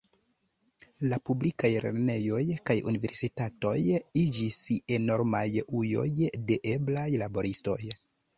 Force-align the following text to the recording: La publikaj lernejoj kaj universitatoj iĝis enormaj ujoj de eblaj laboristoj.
La 1.09 1.17
publikaj 1.29 1.69
lernejoj 1.83 2.39
kaj 2.69 2.75
universitatoj 2.93 3.75
iĝis 4.23 4.59
enormaj 4.99 5.43
ujoj 5.83 6.09
de 6.51 6.59
eblaj 6.75 7.07
laboristoj. 7.27 7.79